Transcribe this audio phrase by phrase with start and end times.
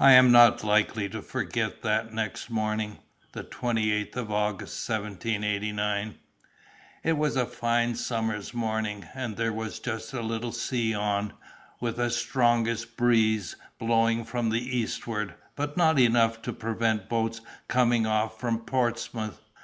[0.00, 2.98] I am not likely to forget that next morning,
[3.30, 6.14] the 28th of August, (17—).
[7.04, 11.32] It was a fine summer's morning, and there was just a little sea on,
[11.78, 18.06] with a strongish breeze blowing from the eastward, but not enough to prevent boats coming
[18.08, 19.40] off from Portsmouth.